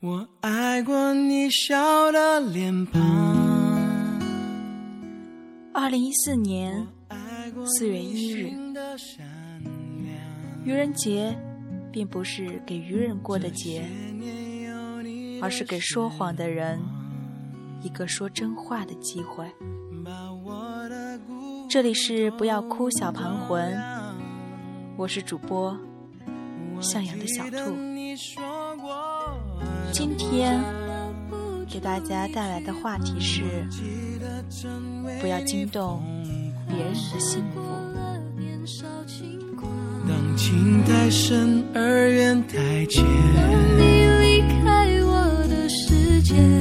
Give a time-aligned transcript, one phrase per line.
[0.00, 3.02] 我爱过你笑的脸庞。
[5.74, 6.86] 二零一四年
[7.66, 8.52] 四月一日，
[10.64, 11.36] 愚人节
[11.90, 13.84] 并不是给愚人过的节，
[15.42, 16.78] 而是给说谎的人
[17.82, 19.50] 一个说真话的机会。
[21.68, 23.76] 这里是不要哭小盘魂，
[24.96, 25.76] 我是主播
[26.80, 27.76] 向阳的小兔。
[29.98, 30.62] 今天
[31.68, 33.42] 给大家带来的话题是：
[35.20, 36.00] 不要惊动
[36.68, 37.60] 别人的幸福。
[40.08, 43.04] 当情太深而缘太浅，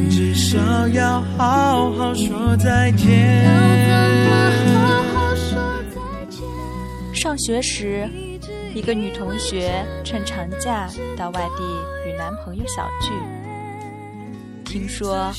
[0.10, 3.46] 至少要好好说再见。
[7.14, 8.10] 上学时，
[8.78, 11.64] 一个女同学趁长假到外地
[12.06, 13.12] 与男朋友小聚。
[14.64, 15.34] 听说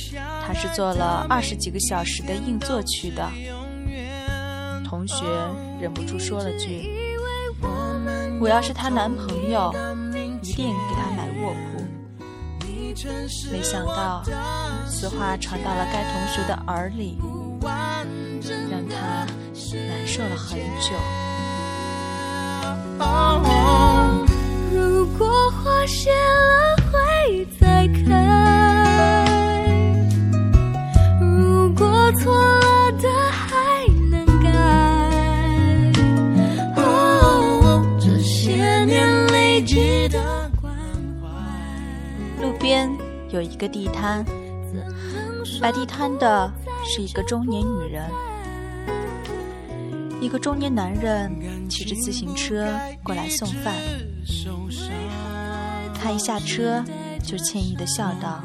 [0.45, 3.31] 她是坐了二十几个小时的硬座去的。
[4.85, 5.25] 同学
[5.81, 6.91] 忍不住说了句
[8.43, 9.73] ：“我要是她男朋友，
[10.43, 11.85] 一定给她买卧铺。”
[13.53, 14.25] 没想到
[14.89, 17.17] 此话传到了该同学的耳里，
[18.69, 19.25] 让她
[19.73, 20.97] 难受了很久。
[24.73, 29.27] 如果花谢了会再开，
[31.21, 34.49] 如果错了的还能改。
[38.01, 40.73] 这些年累积的关
[41.21, 41.29] 怀。
[42.43, 42.91] 路边
[43.31, 44.25] 有一个地摊，
[45.61, 46.51] 摆地摊的
[46.85, 48.03] 是一个中年女人。
[50.21, 51.31] 一个中年男人
[51.69, 52.69] 骑着自行车
[53.03, 53.75] 过来送饭，
[55.95, 56.85] 他一下车
[57.23, 58.43] 就歉意的笑道：“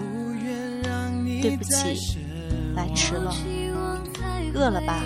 [1.42, 2.18] 对不起，
[2.76, 3.34] 来迟了，
[4.54, 5.02] 饿了吧？”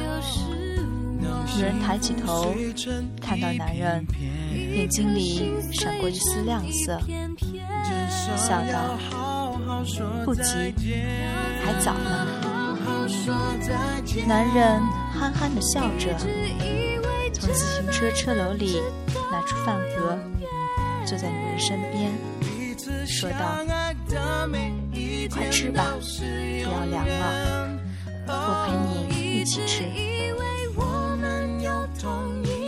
[1.56, 2.54] 女人抬起头，
[3.22, 4.06] 看到男人
[4.52, 7.00] 眼睛里闪过一丝亮色，
[8.36, 9.00] 笑道
[10.26, 10.74] ：“不急，
[11.64, 12.28] 还早呢。”
[14.28, 14.82] 男人
[15.14, 16.18] 憨憨的笑着，
[17.34, 18.82] 从自行车车篓里
[19.32, 20.18] 拿出饭盒，
[21.06, 22.12] 坐在女人身边，
[23.08, 23.64] 说道
[25.32, 25.94] ：“快吃吧，
[26.64, 27.70] 不要凉了，
[28.28, 28.32] 我
[28.66, 29.84] 陪你一起吃。”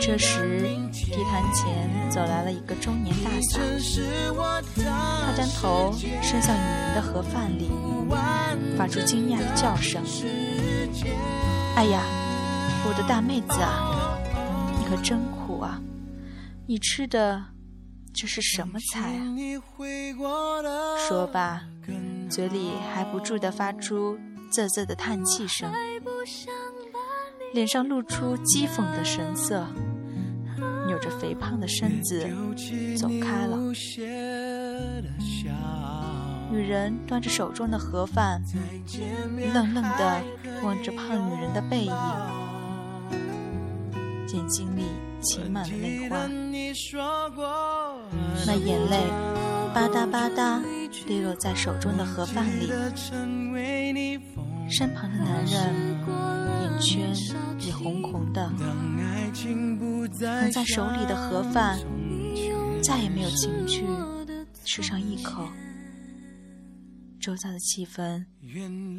[0.00, 0.58] 这时，
[0.92, 3.60] 地摊前走来了一个中年大嫂，
[5.26, 7.70] 她将头伸向女人的盒饭里，
[8.76, 10.02] 发出惊讶的叫声
[11.76, 12.02] ：“哎呀，
[12.84, 14.18] 我的大妹子啊，
[14.78, 15.80] 你可真苦啊！
[16.66, 17.44] 你吃的
[18.12, 19.34] 这是什么菜啊？”
[21.08, 21.62] 说罢，
[22.28, 24.18] 嘴里还不住地发出
[24.52, 25.72] 啧啧的叹气声，
[27.52, 29.66] 脸上露出讥讽的神色。
[30.86, 32.28] 扭着肥胖的身子
[32.98, 33.56] 走开了。
[36.50, 38.42] 女人端着手中的盒饭，
[39.54, 40.20] 愣愣地
[40.62, 41.94] 望着胖女人的背影，
[44.32, 44.84] 眼睛里
[45.22, 46.26] 噙满了泪花，
[48.46, 49.08] 那眼泪
[49.72, 50.60] 吧嗒吧嗒
[51.06, 52.68] 滴落在手中的盒饭里。
[54.68, 55.98] 身旁的男人
[56.62, 57.14] 眼圈
[57.58, 58.50] 也红红的。
[59.32, 61.78] 捧在手里的盒饭，
[62.82, 63.84] 再也没有情趣
[64.64, 65.48] 吃上一口。
[67.20, 68.24] 周遭的气氛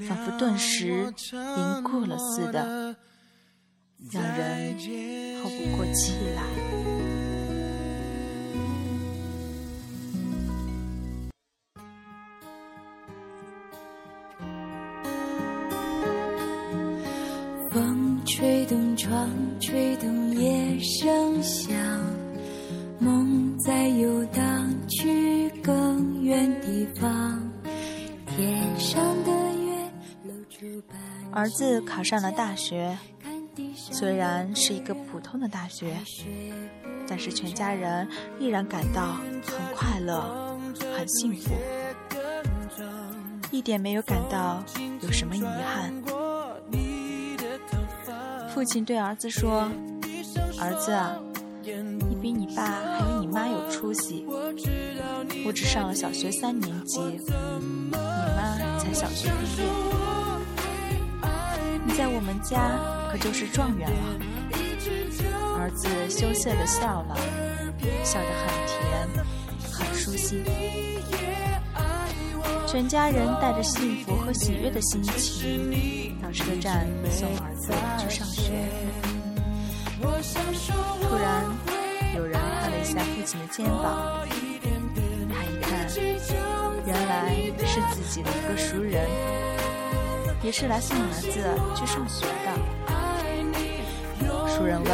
[0.07, 2.95] 仿佛顿时凝固了似的，
[4.11, 4.77] 让人
[5.41, 6.43] 透不过气来。
[17.71, 21.73] 风吹动窗，吹动夜声响，
[31.41, 32.95] 儿子考上了大学，
[33.75, 35.97] 虽然是一个普通的大学，
[37.07, 38.07] 但是全家人
[38.39, 40.55] 依然感到很快乐、
[40.95, 41.55] 很幸福，
[43.49, 44.63] 一点没有感到
[45.01, 45.91] 有什么遗憾。
[48.53, 49.67] 父亲对儿子说
[50.61, 51.17] ：“儿子啊，
[51.63, 54.27] 你比你爸还有你妈有出息。
[55.43, 56.99] 我只上了小学三年级，
[57.59, 59.67] 你妈才小学毕业。
[62.01, 62.79] 在我们家
[63.11, 64.17] 可就是状元了。”
[65.61, 67.15] 儿子羞涩的笑了，
[68.03, 69.07] 笑得很甜，
[69.71, 70.43] 很舒心。
[72.65, 78.51] 全家人带着幸福和喜悦的心情到车站送儿子去上学。
[80.01, 81.45] 突然，
[82.15, 84.25] 有人拍了一下父亲的肩膀，
[85.29, 85.87] 他一看，
[86.83, 89.07] 原来是自己的一个熟人，
[90.43, 91.29] 也是来送儿子
[91.75, 92.51] 去上学的。
[94.47, 94.91] 熟人问：“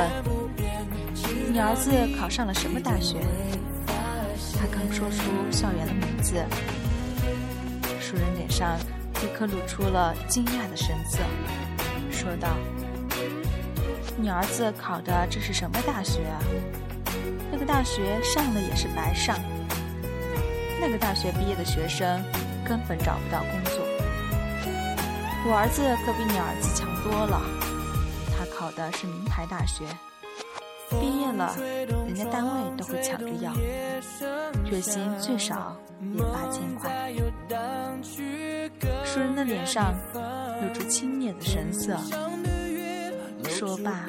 [1.51, 3.17] 你儿子考上了什么大学？”
[4.59, 5.21] 他刚说出
[5.51, 6.43] 校园的名字。
[7.99, 8.77] 熟人脸上
[9.21, 11.19] 立刻露出了惊讶的神色，
[12.11, 12.55] 说道
[14.17, 16.39] ：“你儿子考的这是什么大学啊？
[17.51, 19.37] 那个大学上了也是白上。
[20.79, 22.23] 那个大学毕业的学生
[22.63, 23.76] 根本找不到工作。
[25.45, 27.41] 我儿子可比你儿子强多了，
[28.35, 29.85] 他考的是名牌大学，
[30.99, 31.55] 毕业了
[32.05, 33.53] 人家单位都会抢着要，
[34.69, 35.77] 月薪最少
[36.13, 36.91] 也八千块。”
[39.05, 41.97] 熟人的脸上露出轻蔑的神色，
[43.49, 44.05] 说罢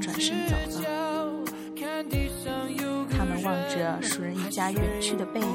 [0.00, 0.86] 转身走了。
[3.10, 5.48] 他们望着熟人一家远去的背影，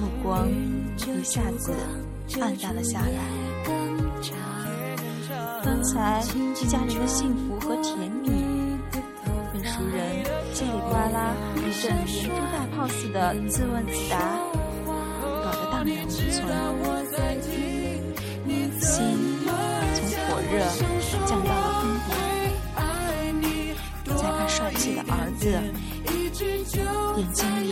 [0.00, 1.72] 目光一下子
[2.40, 3.51] 暗淡了下来。
[5.64, 6.22] 刚才
[6.60, 8.28] 一家人的幸福和甜蜜，
[9.52, 10.22] 被熟人
[10.54, 14.14] 叽里呱啦一阵连珠大炮似的自问自答。
[15.72, 15.90] 荡然
[16.78, 16.80] 无
[17.10, 17.18] 存，
[18.80, 18.92] 心
[19.94, 19.98] 从
[20.28, 20.52] 火热
[21.26, 22.10] 降到了冰点。
[24.16, 25.42] 再看帅气的儿子，
[27.18, 27.66] 眼睛里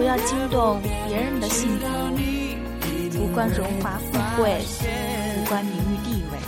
[0.00, 1.86] 不要惊动别人的幸福
[3.22, 4.64] 无关荣华富贵，
[5.36, 6.38] 无关名誉地位，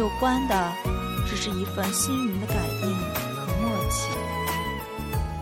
[0.00, 0.72] 有关的
[1.24, 4.08] 只是一份心灵的感应和默契。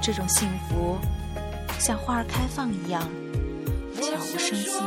[0.02, 0.98] 这种幸福
[1.78, 3.02] 像花儿开放一样
[3.94, 4.78] 悄无声息，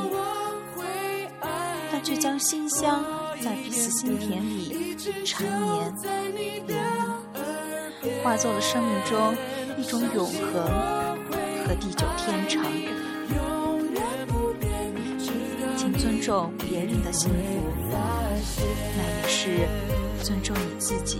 [1.91, 3.03] 但却将馨香
[3.41, 4.95] 在彼此心田里
[5.25, 5.91] 缠绵，
[8.23, 9.35] 化作了生命中
[9.79, 11.02] 一种永恒
[11.65, 12.63] 和地久天长。
[15.77, 17.35] 请尊重别人的幸福，
[17.91, 19.67] 那也是
[20.21, 21.19] 尊重你自己。